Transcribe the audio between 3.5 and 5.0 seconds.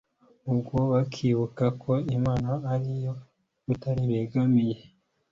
rutare begamiye